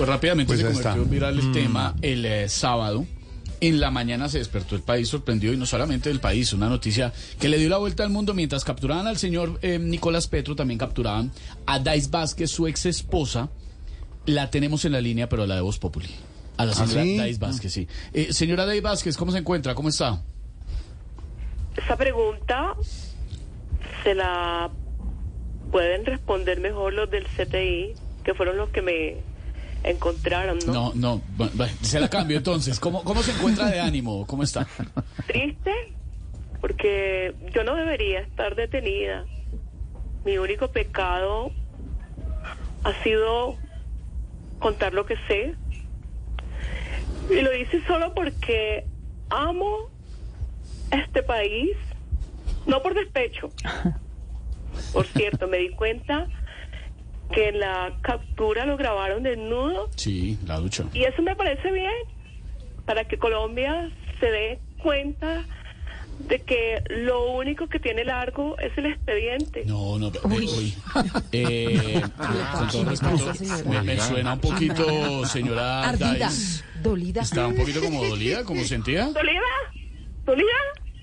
Pues 0.00 0.08
rápidamente 0.08 0.48
Pues 0.48 0.60
se 0.60 0.64
convirtió 0.64 1.02
está. 1.02 1.10
viral 1.10 1.38
el 1.38 1.52
tema 1.52 1.94
el 2.00 2.24
eh, 2.24 2.48
sábado. 2.48 3.04
En 3.60 3.80
la 3.80 3.90
mañana 3.90 4.30
se 4.30 4.38
despertó 4.38 4.74
el 4.74 4.80
país 4.80 5.08
sorprendido 5.10 5.52
y 5.52 5.58
no 5.58 5.66
solamente 5.66 6.08
el 6.08 6.20
país, 6.20 6.54
una 6.54 6.70
noticia 6.70 7.12
que 7.38 7.50
le 7.50 7.58
dio 7.58 7.68
la 7.68 7.76
vuelta 7.76 8.02
al 8.02 8.08
mundo 8.08 8.32
mientras 8.32 8.64
capturaban 8.64 9.06
al 9.06 9.18
señor 9.18 9.58
eh, 9.60 9.78
Nicolás 9.78 10.26
Petro, 10.26 10.56
también 10.56 10.78
capturaban 10.78 11.30
a 11.66 11.80
Dais 11.80 12.08
Vázquez, 12.10 12.50
su 12.50 12.66
ex 12.66 12.86
esposa. 12.86 13.50
La 14.24 14.48
tenemos 14.48 14.86
en 14.86 14.92
la 14.92 15.02
línea, 15.02 15.28
pero 15.28 15.46
la 15.46 15.56
de 15.56 15.60
Voz 15.60 15.78
Populi. 15.78 16.08
A 16.56 16.64
la 16.64 16.72
¿Ah, 16.72 16.76
señora 16.76 17.02
sí? 17.02 17.18
Dais 17.18 17.38
Vázquez, 17.38 17.70
sí. 17.70 17.86
Eh, 18.14 18.32
señora 18.32 18.64
Dais 18.64 18.80
Vázquez, 18.80 19.18
¿cómo 19.18 19.32
se 19.32 19.38
encuentra? 19.38 19.74
¿Cómo 19.74 19.90
está? 19.90 20.22
Esa 21.76 21.98
pregunta 21.98 22.74
se 24.02 24.14
la 24.14 24.70
pueden 25.70 26.06
responder 26.06 26.58
mejor 26.58 26.94
los 26.94 27.10
del 27.10 27.26
CTI, 27.26 27.92
que 28.24 28.32
fueron 28.32 28.56
los 28.56 28.70
que 28.70 28.80
me 28.80 29.28
encontraron, 29.84 30.58
¿no? 30.66 30.92
No, 30.94 30.94
no, 30.94 31.22
se 31.80 32.00
la 32.00 32.08
cambio 32.08 32.38
entonces. 32.38 32.78
¿Cómo, 32.80 33.02
¿Cómo 33.04 33.22
se 33.22 33.32
encuentra 33.32 33.68
de 33.70 33.80
ánimo? 33.80 34.26
¿Cómo 34.26 34.42
está? 34.42 34.66
Triste, 35.26 35.72
porque 36.60 37.34
yo 37.54 37.64
no 37.64 37.74
debería 37.74 38.20
estar 38.20 38.54
detenida. 38.54 39.24
Mi 40.24 40.38
único 40.38 40.68
pecado 40.68 41.52
ha 42.84 43.02
sido 43.02 43.56
contar 44.58 44.92
lo 44.94 45.06
que 45.06 45.16
sé. 45.28 45.54
Y 47.30 47.40
lo 47.42 47.54
hice 47.54 47.82
solo 47.86 48.12
porque 48.14 48.84
amo 49.30 49.90
este 50.90 51.22
país, 51.22 51.70
no 52.66 52.82
por 52.82 52.94
despecho. 52.94 53.50
Por 54.92 55.06
cierto, 55.06 55.46
me 55.46 55.58
di 55.58 55.70
cuenta 55.70 56.26
que 57.32 57.48
en 57.48 57.60
la 57.60 57.92
captura 58.02 58.66
lo 58.66 58.76
grabaron 58.76 59.22
desnudo 59.22 59.88
Sí, 59.96 60.38
la 60.46 60.58
ducha. 60.58 60.84
y 60.92 61.04
eso 61.04 61.22
me 61.22 61.36
parece 61.36 61.70
bien, 61.72 61.90
para 62.86 63.04
que 63.04 63.18
Colombia 63.18 63.90
se 64.18 64.26
dé 64.30 64.58
cuenta 64.82 65.44
de 66.28 66.38
que 66.40 66.82
lo 66.90 67.30
único 67.32 67.66
que 67.68 67.78
tiene 67.80 68.04
largo 68.04 68.58
es 68.58 68.76
el 68.76 68.86
expediente. 68.86 69.64
No, 69.64 69.98
no, 69.98 70.10
pero, 70.12 70.28
uy. 70.28 70.74
Eh, 71.32 72.02
con 72.18 72.68
todo 72.68 72.84
respeto, 72.84 73.32
me, 73.68 73.80
me 73.82 73.98
suena 73.98 74.34
un 74.34 74.40
poquito, 74.40 75.24
señora 75.24 75.88
Ardida, 75.88 76.18
Dais. 76.26 76.64
dolida. 76.82 77.22
Está 77.22 77.46
un 77.46 77.56
poquito 77.56 77.80
como 77.80 78.04
dolida, 78.04 78.44
como 78.44 78.62
sentía. 78.64 79.04
¿Dolida? 79.06 79.40
¿Dolida? 80.26 80.46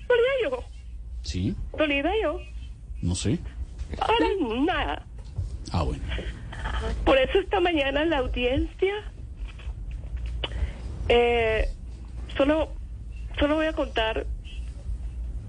¿Dolida 0.06 0.28
yo? 0.50 0.64
Sí, 1.22 1.54
¿Dolida 1.76 2.10
yo? 2.22 2.40
no 3.02 3.14
sé. 3.14 3.38
Ahora 4.00 4.26
nada. 4.66 5.06
Ah, 5.72 5.82
bueno. 5.82 6.02
Por 7.04 7.18
eso 7.18 7.38
esta 7.38 7.60
mañana 7.60 8.02
en 8.02 8.10
la 8.10 8.18
audiencia 8.18 8.94
eh, 11.08 11.68
solo, 12.36 12.68
solo 13.38 13.56
voy 13.56 13.66
a 13.66 13.72
contar 13.72 14.26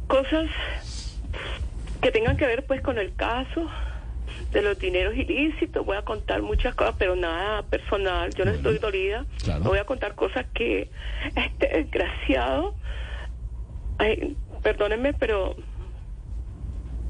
cosas 0.07 0.49
que 2.01 2.11
tengan 2.11 2.37
que 2.37 2.45
ver 2.45 2.65
pues 2.65 2.81
con 2.81 2.97
el 2.97 3.13
caso 3.15 3.69
de 4.51 4.61
los 4.61 4.79
dineros 4.79 5.15
ilícitos. 5.15 5.85
Voy 5.85 5.97
a 5.97 6.01
contar 6.03 6.41
muchas 6.41 6.73
cosas, 6.75 6.95
pero 6.97 7.15
nada 7.15 7.63
personal. 7.63 8.33
Yo 8.33 8.45
no 8.45 8.51
estoy 8.51 8.79
dolida. 8.79 9.25
claro. 9.43 9.63
Voy 9.65 9.77
a 9.77 9.85
contar 9.85 10.15
cosas 10.15 10.45
que 10.53 10.89
este 11.35 11.67
desgraciado, 11.67 12.73
ay, 13.97 14.35
perdónenme, 14.63 15.13
pero 15.13 15.55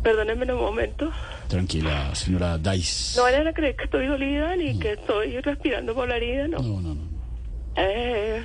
perdónenme 0.04 0.52
un 0.54 0.60
momento. 0.60 1.12
Tranquila, 1.48 2.14
señora 2.14 2.58
Dais. 2.58 3.14
No 3.18 3.24
vayan 3.24 3.48
a 3.48 3.54
creer 3.54 3.76
que 3.76 3.86
estoy 3.86 4.08
dolida 4.08 4.56
ni 4.56 4.78
que 4.80 4.94
estoy 4.94 5.40
respirando 5.42 5.94
por 5.94 6.08
la 6.08 6.18
herida, 6.18 6.48
no. 6.48 6.60
No, 6.60 6.82
no, 6.82 6.96
no. 6.96 7.02
Eh, 7.76 8.44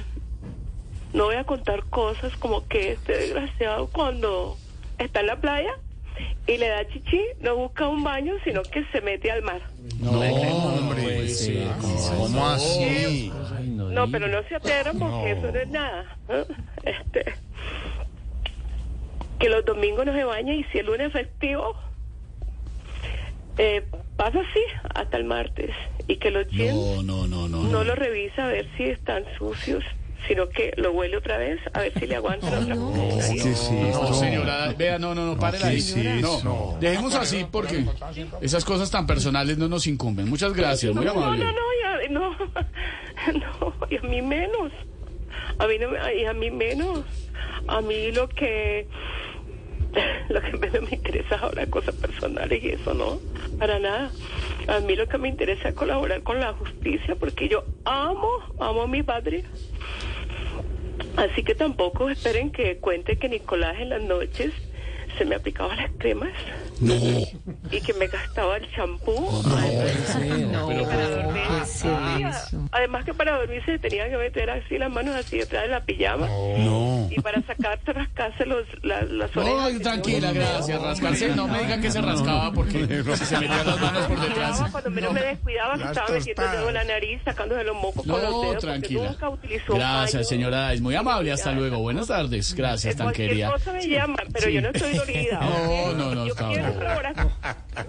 no 1.13 1.25
voy 1.25 1.37
a 1.37 1.45
contar 1.45 1.85
cosas 1.85 2.37
como 2.39 2.67
que 2.67 2.93
este 2.93 3.17
desgraciado 3.17 3.89
cuando 3.89 4.57
está 4.99 5.21
en 5.21 5.27
la 5.27 5.37
playa 5.37 5.73
y 6.47 6.59
le 6.59 6.69
da 6.69 6.87
chichi, 6.89 7.21
no 7.41 7.57
busca 7.57 7.89
un 7.89 8.05
baño, 8.05 8.35
sino 8.45 8.63
que 8.63 8.85
se 8.93 9.01
mete 9.01 9.31
al 9.31 9.43
mar. 9.43 9.61
No, 10.01 10.11
hombre. 10.21 11.29
sí, 11.29 11.67
¿Cómo 12.17 12.47
así? 12.47 13.33
No, 13.65 14.11
pero 14.11 14.29
no 14.29 14.43
se 14.49 14.57
aterran 14.57 14.99
porque 14.99 15.33
eso 15.33 15.51
no 15.53 15.59
es 15.59 15.69
nada. 15.69 16.17
¿eh? 16.29 16.45
Este, 16.85 17.35
que 19.39 19.49
los 19.49 19.65
domingos 19.65 20.07
no 20.07 20.13
se 20.13 20.25
baña 20.25 20.55
y 20.55 20.65
si 20.65 20.79
el 20.79 20.87
lunes 20.87 21.09
es 21.09 21.13
festivo, 21.13 21.75
eh, 23.59 23.85
pasa 24.17 24.39
así 24.41 24.61
hasta 24.95 25.17
el 25.17 25.25
martes. 25.25 25.71
Y 26.09 26.17
que 26.17 26.31
los 26.31 26.47
jeans 26.49 26.75
No, 26.75 27.03
no, 27.03 27.27
no, 27.27 27.49
no. 27.49 27.63
no 27.65 27.85
lo 27.85 27.95
revisa 27.95 28.45
a 28.45 28.49
ver 28.49 28.67
si 28.77 28.85
están 28.85 29.25
sucios, 29.39 29.85
sino 30.29 30.49
que 30.49 30.73
lo 30.77 30.93
huele 30.93 31.17
otra 31.17 31.39
vez 31.39 31.61
a 31.73 31.81
ver 31.81 31.93
si 31.99 32.07
le 32.07 32.17
aguanta 32.17 32.47
otra 32.47 32.75
cosa. 32.77 33.33
¿Qué 33.33 33.51
es 33.51 33.71
No, 33.71 33.87
esto? 33.89 34.15
señora, 34.15 34.75
vea, 34.77 34.99
no, 34.99 35.15
no, 35.15 35.27
no, 35.27 35.39
párela 35.39 35.69
ahí. 35.69 35.77
¿qué 35.77 36.19
es 36.19 36.45
No, 36.45 36.77
dejemos 36.81 37.15
así 37.15 37.47
porque 37.51 37.85
esas 38.41 38.65
cosas 38.65 38.91
tan 38.91 39.07
personales 39.07 39.59
no 39.59 39.69
nos 39.69 39.87
incumben. 39.87 40.29
Muchas 40.29 40.53
gracias, 40.55 40.95
muy 40.95 41.05
No, 41.05 41.15
no, 41.15 41.25
amable. 41.25 41.45
no, 41.45 41.51
y 41.53 42.07
a, 42.07 42.09
no, 42.11 42.31
no, 43.35 43.75
y 43.91 43.97
a 43.97 44.03
mí 44.03 44.23
menos. 44.23 44.73
A 45.59 45.67
mí, 45.69 45.79
no, 45.79 45.89
me- 45.91 46.15
y 46.21 46.25
a 46.25 46.33
mí 46.33 46.51
menos. 46.51 47.01
A 47.69 47.81
mí 47.81 48.11
lo 48.13 48.29
que 48.29 48.89
lo 50.29 50.41
que 50.43 50.57
menos 50.57 50.83
me 50.83 50.97
interesa 50.97 51.37
ahora 51.37 51.67
cosas 51.67 51.95
personales 51.95 52.63
y 52.63 52.71
eso 52.71 52.95
no, 52.95 53.19
para 53.59 53.79
nada. 53.79 54.11
A 54.67 54.81
mí 54.81 54.97
lo 54.97 55.07
que 55.09 55.19
me 55.19 55.29
interesa 55.29 55.69
es 55.69 55.75
colaborar 55.75 56.23
con 56.23 56.41
la 56.41 56.53
justicia 56.55 57.17
porque 57.17 57.49
yo 57.49 57.65
amo, 57.85 58.31
amo 58.59 58.83
a 58.83 58.87
mi 58.87 59.03
padre. 59.03 59.45
Así 61.17 61.45
que 61.45 61.55
tampoco 61.55 62.09
esperen 62.09 62.51
que 62.51 62.79
cuente 62.79 63.19
que 63.19 63.29
Nicolás 63.29 63.77
en 63.79 63.91
las 63.91 64.03
noches 64.03 64.53
se 65.19 65.25
me 65.25 65.35
aplicaba 65.37 65.75
las 65.77 65.91
cremas 65.99 66.31
No, 66.81 66.95
y 66.95 67.81
que 67.81 67.93
me 67.95 68.07
gastaba 68.09 68.57
el 68.57 68.71
champú. 68.75 69.13
No, 70.53 70.69
para 70.87 71.09
dormir. 71.09 71.43
¿qué 71.49 71.59
es 72.29 72.37
eso? 72.37 72.69
Además 72.73 73.05
que 73.05 73.15
para 73.15 73.39
dormir 73.39 73.63
se 73.65 73.79
tenía 73.79 74.09
que 74.09 74.17
meter 74.17 74.51
así 74.51 74.79
las 74.79 74.91
manos 74.91 75.15
así 75.17 75.39
detrás 75.39 75.63
de 75.63 75.69
la 75.69 75.81
pijama 75.85 76.27
No. 76.59 77.09
y 77.11 77.21
para 77.21 77.41
sacarse, 77.43 77.93
rascarse 77.93 78.47
los, 78.47 78.67
la- 78.83 79.03
las 79.03 79.35
no, 79.35 79.43
orejas. 79.43 79.83
tranquila, 79.83 80.33
gracias. 80.33 80.81
Rascarse, 80.83 81.29
no 81.35 81.47
me 81.49 81.63
diga 81.63 81.81
que 81.81 81.91
se 81.91 82.01
rascaba 82.01 82.53
porque 82.53 82.87
se 83.17 83.39
metía 83.39 83.65
las 83.65 83.81
manos 83.81 84.07
por 84.07 84.21
detrás. 84.21 84.61
No, 84.61 84.71
cuando 84.73 84.91
menos 84.91 85.13
me 85.13 85.23
descuidaba, 85.23 85.77
se 85.77 85.85
estaba 85.85 86.09
metiendo 86.11 86.43
el 86.45 86.51
dedo 86.53 86.69
en 86.69 86.75
la 86.75 86.85
nariz, 86.85 87.21
sacándose 87.25 87.65
los 87.65 87.77
mocos 87.77 88.07
con 88.07 88.21
los 88.23 88.31
No, 88.31 88.43
dedos, 88.43 88.59
tranquila. 88.65 89.09
nunca 89.11 89.29
utilizó. 89.31 89.75
Gracias, 89.75 90.29
señora 90.29 90.59
Dais. 90.59 90.81
Muy 90.81 90.95
amable, 90.95 91.33
hasta 91.33 91.53
luego. 91.53 91.79
Buenas 91.79 92.09
tardes. 92.09 92.55
Gracias, 92.55 92.97
tan 92.97 93.13
querida. 93.13 93.51
cosa 93.53 93.73
me 93.73 93.87
llaman, 93.87 94.27
pero 94.33 94.49
yo 94.51 94.61
no 94.61 94.69
estoy 94.71 94.93
No, 95.07 95.91
¿ok? 95.91 95.97
no, 95.97 96.15
no, 96.15 96.27
Yo 96.27 96.33
está 96.33 96.49
quiero 96.49 96.63
bien. 96.65 96.75
colaborar 96.79 97.15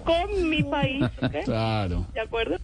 con 0.03 0.50
mi 0.50 0.64
país, 0.64 1.03
¿ok? 1.22 1.36
Claro. 1.46 2.06
¿De 2.14 2.22
acuerdo? 2.22 2.58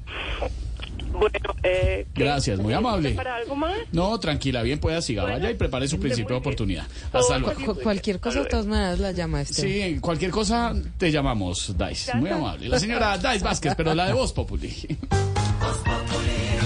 Bueno, 1.12 1.40
eh. 1.64 2.08
Gracias, 2.16 2.58
muy 2.60 2.74
amable. 2.74 3.12
¿Para 3.12 3.36
algo 3.36 3.56
más? 3.56 3.78
No, 3.92 4.18
tranquila, 4.20 4.62
bien 4.64 4.80
pueda 4.80 5.02
siga, 5.02 5.24
vaya 5.24 5.52
y 5.52 5.56
prepare 5.56 5.88
su 5.90 6.00
principio 6.00 6.36
de 6.36 6.40
oportunidad. 6.40 6.86
Hasta 7.12 7.38
luego. 7.38 7.74
Cu- 7.74 7.82
cualquier 7.82 8.20
cosa, 8.22 8.40
de 8.44 8.46
todas 8.46 8.66
maneras, 8.66 9.00
la 9.00 9.12
llama 9.12 9.42
este. 9.42 9.62
Sí, 9.62 10.00
cualquier 10.00 10.32
cosa 10.32 10.74
te 10.98 11.12
llamamos, 11.12 11.76
Dais. 11.78 12.10
Muy 12.16 12.30
amable. 12.30 12.70
La 12.70 12.80
señora 12.80 13.18
Dais 13.18 13.44
Vázquez, 13.44 13.74
pero 13.76 13.94
la 13.94 14.08
de 14.08 14.14
Voz 14.14 14.32
Populi. 14.32 14.74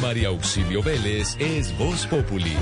María 0.02 0.28
Auxilio 0.28 0.84
Vélez 0.84 1.36
es 1.40 1.76
Voz 1.80 2.06
Populi. 2.06 2.54